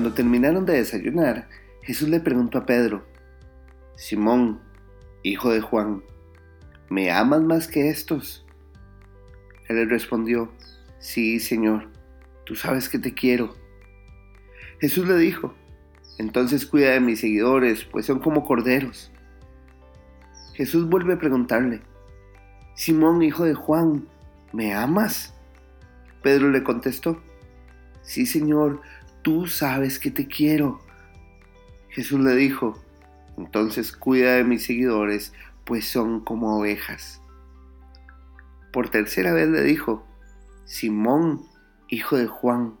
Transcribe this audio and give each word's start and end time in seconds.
Cuando 0.00 0.14
terminaron 0.14 0.64
de 0.64 0.78
desayunar, 0.78 1.46
Jesús 1.82 2.08
le 2.08 2.20
preguntó 2.20 2.56
a 2.56 2.64
Pedro, 2.64 3.04
Simón, 3.96 4.58
hijo 5.22 5.50
de 5.50 5.60
Juan, 5.60 6.02
¿me 6.88 7.10
amas 7.10 7.42
más 7.42 7.68
que 7.68 7.90
estos? 7.90 8.46
Él 9.68 9.76
le 9.76 9.84
respondió, 9.84 10.50
Sí, 11.00 11.38
Señor, 11.38 11.90
tú 12.46 12.54
sabes 12.54 12.88
que 12.88 12.98
te 12.98 13.12
quiero. 13.12 13.54
Jesús 14.80 15.06
le 15.06 15.18
dijo, 15.18 15.54
Entonces 16.16 16.64
cuida 16.64 16.92
de 16.92 17.00
mis 17.00 17.20
seguidores, 17.20 17.84
pues 17.84 18.06
son 18.06 18.20
como 18.20 18.42
corderos. 18.46 19.12
Jesús 20.54 20.88
vuelve 20.88 21.12
a 21.12 21.18
preguntarle, 21.18 21.82
Simón, 22.74 23.22
hijo 23.22 23.44
de 23.44 23.52
Juan, 23.52 24.08
¿me 24.54 24.72
amas? 24.72 25.34
Pedro 26.22 26.48
le 26.48 26.62
contestó, 26.62 27.20
Sí, 28.00 28.24
Señor, 28.24 28.80
tú 29.22 29.46
sabes 29.46 29.98
que 29.98 30.10
te 30.10 30.26
quiero. 30.26 30.80
Jesús 31.90 32.20
le 32.20 32.34
dijo, 32.36 32.78
entonces 33.36 33.92
cuida 33.92 34.34
de 34.34 34.44
mis 34.44 34.64
seguidores, 34.64 35.32
pues 35.64 35.88
son 35.88 36.20
como 36.20 36.58
ovejas. 36.58 37.20
Por 38.72 38.88
tercera 38.88 39.32
vez 39.32 39.48
le 39.48 39.62
dijo, 39.62 40.06
Simón, 40.64 41.42
hijo 41.88 42.16
de 42.16 42.26
Juan, 42.26 42.76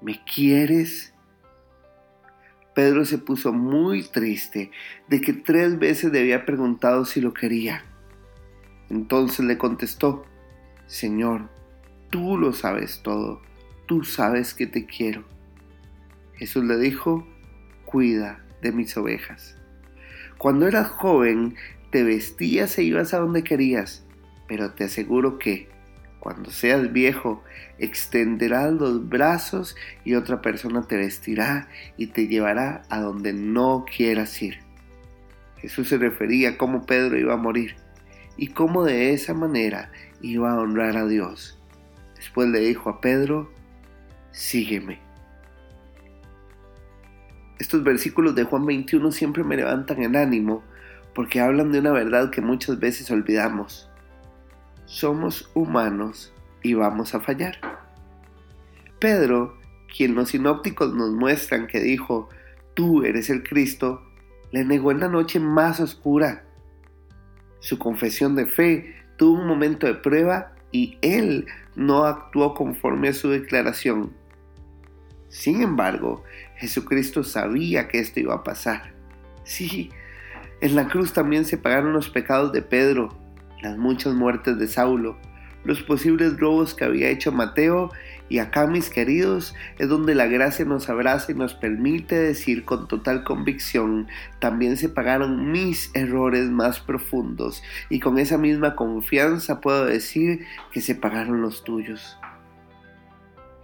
¿me 0.00 0.22
quieres? 0.24 1.12
Pedro 2.74 3.04
se 3.04 3.18
puso 3.18 3.52
muy 3.52 4.02
triste 4.02 4.70
de 5.08 5.20
que 5.20 5.34
tres 5.34 5.78
veces 5.78 6.10
le 6.10 6.20
había 6.20 6.46
preguntado 6.46 7.04
si 7.04 7.20
lo 7.20 7.34
quería. 7.34 7.84
Entonces 8.88 9.44
le 9.44 9.58
contestó, 9.58 10.24
Señor, 10.86 11.50
tú 12.10 12.38
lo 12.38 12.52
sabes 12.52 13.02
todo, 13.02 13.42
tú 13.86 14.04
sabes 14.04 14.54
que 14.54 14.66
te 14.66 14.86
quiero. 14.86 15.31
Jesús 16.34 16.64
le 16.64 16.78
dijo, 16.78 17.26
cuida 17.84 18.44
de 18.62 18.72
mis 18.72 18.96
ovejas. 18.96 19.56
Cuando 20.38 20.66
eras 20.66 20.88
joven, 20.88 21.54
te 21.90 22.02
vestías 22.02 22.78
e 22.78 22.82
ibas 22.82 23.14
a 23.14 23.18
donde 23.18 23.44
querías, 23.44 24.04
pero 24.48 24.72
te 24.72 24.84
aseguro 24.84 25.38
que, 25.38 25.68
cuando 26.18 26.50
seas 26.50 26.92
viejo, 26.92 27.42
extenderás 27.78 28.72
los 28.72 29.08
brazos 29.08 29.76
y 30.04 30.14
otra 30.14 30.40
persona 30.40 30.82
te 30.82 30.96
vestirá 30.96 31.68
y 31.96 32.08
te 32.08 32.28
llevará 32.28 32.82
a 32.88 33.00
donde 33.00 33.32
no 33.32 33.84
quieras 33.84 34.40
ir. 34.40 34.60
Jesús 35.58 35.88
se 35.88 35.98
refería 35.98 36.50
a 36.50 36.58
cómo 36.58 36.86
Pedro 36.86 37.18
iba 37.18 37.34
a 37.34 37.38
morir 37.38 37.76
y 38.36 38.48
cómo 38.48 38.84
de 38.84 39.12
esa 39.12 39.34
manera 39.34 39.92
iba 40.20 40.52
a 40.52 40.60
honrar 40.60 40.96
a 40.96 41.06
Dios. 41.06 41.58
Después 42.16 42.48
le 42.48 42.60
dijo 42.60 42.88
a 42.88 43.00
Pedro, 43.00 43.52
sígueme. 44.30 45.11
Estos 47.62 47.84
versículos 47.84 48.34
de 48.34 48.42
Juan 48.42 48.66
21 48.66 49.12
siempre 49.12 49.44
me 49.44 49.56
levantan 49.56 50.02
el 50.02 50.16
ánimo 50.16 50.64
porque 51.14 51.40
hablan 51.40 51.70
de 51.70 51.78
una 51.78 51.92
verdad 51.92 52.28
que 52.30 52.40
muchas 52.40 52.80
veces 52.80 53.08
olvidamos. 53.12 53.88
Somos 54.84 55.48
humanos 55.54 56.34
y 56.64 56.74
vamos 56.74 57.14
a 57.14 57.20
fallar. 57.20 57.60
Pedro, 58.98 59.56
quien 59.96 60.16
los 60.16 60.30
sinópticos 60.30 60.92
nos 60.92 61.12
muestran 61.12 61.68
que 61.68 61.78
dijo, 61.78 62.28
tú 62.74 63.04
eres 63.04 63.30
el 63.30 63.44
Cristo, 63.44 64.02
le 64.50 64.64
negó 64.64 64.90
en 64.90 64.98
la 64.98 65.08
noche 65.08 65.38
más 65.38 65.78
oscura. 65.78 66.44
Su 67.60 67.78
confesión 67.78 68.34
de 68.34 68.46
fe 68.46 68.96
tuvo 69.16 69.38
un 69.38 69.46
momento 69.46 69.86
de 69.86 69.94
prueba 69.94 70.52
y 70.72 70.98
él 71.00 71.46
no 71.76 72.06
actuó 72.06 72.54
conforme 72.54 73.10
a 73.10 73.14
su 73.14 73.30
declaración. 73.30 74.20
Sin 75.32 75.62
embargo, 75.62 76.24
Jesucristo 76.62 77.24
sabía 77.24 77.88
que 77.88 77.98
esto 77.98 78.20
iba 78.20 78.34
a 78.34 78.44
pasar. 78.44 78.92
Sí, 79.42 79.90
en 80.60 80.76
la 80.76 80.86
cruz 80.86 81.12
también 81.12 81.44
se 81.44 81.58
pagaron 81.58 81.92
los 81.92 82.08
pecados 82.08 82.52
de 82.52 82.62
Pedro, 82.62 83.18
las 83.62 83.76
muchas 83.76 84.14
muertes 84.14 84.60
de 84.60 84.68
Saulo, 84.68 85.18
los 85.64 85.82
posibles 85.82 86.38
robos 86.38 86.74
que 86.74 86.84
había 86.84 87.08
hecho 87.08 87.32
Mateo 87.32 87.90
y 88.28 88.38
acá 88.38 88.68
mis 88.68 88.90
queridos 88.90 89.56
es 89.80 89.88
donde 89.88 90.14
la 90.14 90.26
gracia 90.26 90.64
nos 90.64 90.88
abraza 90.88 91.32
y 91.32 91.34
nos 91.34 91.54
permite 91.54 92.14
decir 92.14 92.64
con 92.64 92.86
total 92.86 93.24
convicción, 93.24 94.06
también 94.38 94.76
se 94.76 94.88
pagaron 94.88 95.50
mis 95.50 95.90
errores 95.94 96.48
más 96.48 96.78
profundos 96.78 97.60
y 97.90 97.98
con 97.98 98.18
esa 98.18 98.38
misma 98.38 98.76
confianza 98.76 99.60
puedo 99.60 99.86
decir 99.86 100.46
que 100.70 100.80
se 100.80 100.94
pagaron 100.94 101.42
los 101.42 101.64
tuyos. 101.64 102.16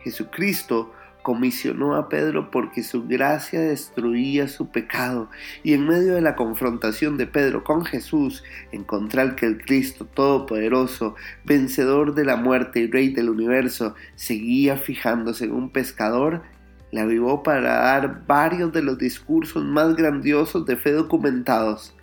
Jesucristo 0.00 0.92
comisionó 1.28 1.94
a 1.94 2.09
Pedro 2.09 2.50
porque 2.50 2.83
su 2.83 3.06
gracia 3.06 3.61
destruía 3.61 4.49
su 4.49 4.71
pecado 4.71 5.28
y 5.62 5.75
en 5.75 5.87
medio 5.87 6.15
de 6.15 6.22
la 6.22 6.37
confrontación 6.37 7.19
de 7.19 7.27
Pedro 7.27 7.65
con 7.65 7.84
Jesús, 7.84 8.43
encontrar 8.72 9.37
que 9.37 9.44
el 9.44 9.62
Cristo 9.62 10.06
Todopoderoso, 10.06 11.17
vencedor 11.44 12.15
de 12.15 12.25
la 12.25 12.37
muerte 12.37 12.81
y 12.81 12.91
rey 12.91 13.11
del 13.11 13.28
universo, 13.28 13.94
seguía 14.15 14.78
fijándose 14.78 15.44
en 15.44 15.53
un 15.53 15.69
pescador, 15.69 16.44
le 16.93 17.03
avivó 17.03 17.43
para 17.43 17.75
dar 17.75 18.25
varios 18.27 18.72
de 18.72 18.83
los 18.83 18.97
discursos 18.97 19.62
más 19.62 19.97
grandiosos 19.97 20.65
de 20.65 20.78
fe 20.78 20.93
documentados. 20.93 21.94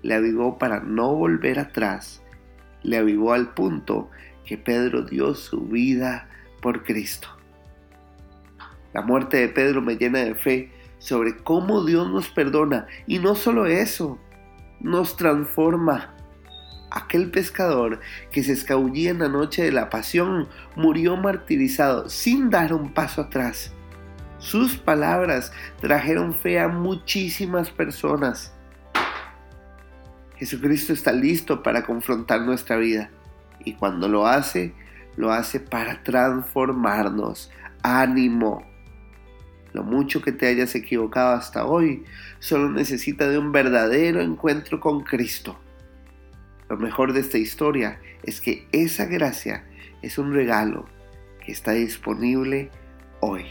Le 0.00 0.14
avivó 0.14 0.56
para 0.56 0.80
no 0.80 1.14
volver 1.14 1.58
atrás. 1.58 2.22
Le 2.82 2.96
avivó 2.96 3.34
al 3.34 3.52
punto 3.52 4.08
que 4.46 4.56
Pedro 4.56 5.02
dio 5.02 5.34
su 5.34 5.66
vida 5.66 6.30
por 6.62 6.82
Cristo. 6.82 7.39
La 8.92 9.02
muerte 9.02 9.36
de 9.38 9.48
Pedro 9.48 9.82
me 9.82 9.96
llena 9.96 10.20
de 10.20 10.34
fe 10.34 10.70
sobre 10.98 11.36
cómo 11.36 11.84
Dios 11.84 12.10
nos 12.10 12.28
perdona 12.28 12.86
y 13.06 13.18
no 13.18 13.34
solo 13.34 13.66
eso, 13.66 14.18
nos 14.80 15.16
transforma. 15.16 16.14
Aquel 16.90 17.30
pescador 17.30 18.00
que 18.32 18.42
se 18.42 18.52
escabullía 18.52 19.10
en 19.10 19.20
la 19.20 19.28
noche 19.28 19.62
de 19.62 19.72
la 19.72 19.90
pasión 19.90 20.48
murió 20.74 21.16
martirizado 21.16 22.08
sin 22.08 22.50
dar 22.50 22.72
un 22.72 22.92
paso 22.92 23.22
atrás. 23.22 23.72
Sus 24.38 24.76
palabras 24.76 25.52
trajeron 25.80 26.34
fe 26.34 26.58
a 26.58 26.66
muchísimas 26.66 27.70
personas. 27.70 28.52
Jesucristo 30.36 30.92
está 30.92 31.12
listo 31.12 31.62
para 31.62 31.84
confrontar 31.84 32.40
nuestra 32.40 32.76
vida 32.76 33.10
y 33.64 33.74
cuando 33.74 34.08
lo 34.08 34.26
hace, 34.26 34.74
lo 35.16 35.32
hace 35.32 35.60
para 35.60 36.02
transformarnos. 36.02 37.50
Ánimo, 37.82 38.69
lo 39.72 39.84
mucho 39.84 40.20
que 40.20 40.32
te 40.32 40.48
hayas 40.48 40.74
equivocado 40.74 41.34
hasta 41.34 41.66
hoy 41.66 42.04
solo 42.38 42.70
necesita 42.70 43.28
de 43.28 43.38
un 43.38 43.52
verdadero 43.52 44.20
encuentro 44.20 44.80
con 44.80 45.02
Cristo. 45.02 45.58
Lo 46.68 46.76
mejor 46.76 47.12
de 47.12 47.20
esta 47.20 47.38
historia 47.38 48.00
es 48.22 48.40
que 48.40 48.68
esa 48.72 49.06
gracia 49.06 49.64
es 50.02 50.18
un 50.18 50.32
regalo 50.32 50.86
que 51.44 51.52
está 51.52 51.72
disponible 51.72 52.70
hoy. 53.20 53.46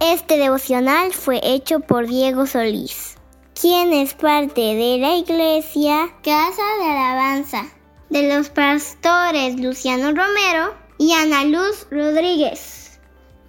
Este 0.00 0.38
devocional 0.38 1.12
fue 1.12 1.40
hecho 1.42 1.80
por 1.80 2.06
Diego 2.06 2.46
Solís, 2.46 3.16
quien 3.58 3.92
es 3.92 4.14
parte 4.14 4.60
de 4.60 4.98
la 4.98 5.16
iglesia 5.16 6.08
Casa 6.22 6.62
de 6.80 6.90
Alabanza, 6.90 7.64
de 8.08 8.34
los 8.34 8.48
pastores 8.48 9.60
Luciano 9.60 10.08
Romero 10.08 10.79
y 11.00 11.14
Ana 11.14 11.44
Luz 11.44 11.86
Rodríguez. 11.90 13.00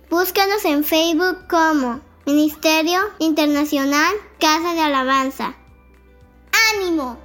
Búscanos 0.10 0.64
en 0.64 0.86
Facebook 0.86 1.50
como 1.50 2.00
Ministerio 2.26 3.02
Internacional 3.20 4.14
Casa 4.40 4.74
de 4.74 4.80
Alabanza. 4.80 5.54
¡Ánimo! 6.74 7.20